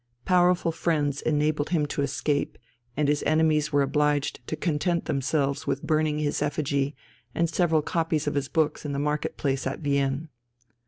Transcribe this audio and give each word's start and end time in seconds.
Powerful 0.25 0.71
friends 0.71 1.21
enabled 1.21 1.69
him 1.69 1.85
to 1.85 2.01
escape, 2.01 2.57
and 2.97 3.07
his 3.07 3.21
enemies 3.27 3.71
were 3.71 3.83
obliged 3.83 4.39
to 4.47 4.55
content 4.55 5.05
themselves 5.05 5.67
with 5.67 5.83
burning 5.83 6.17
his 6.17 6.41
effigy 6.41 6.95
and 7.35 7.47
several 7.47 7.83
copies 7.83 8.25
of 8.25 8.33
his 8.33 8.47
books 8.49 8.83
in 8.83 8.93
the 8.93 8.97
market 8.97 9.37
place 9.37 9.67
at 9.67 9.81
Vienne. 9.81 10.29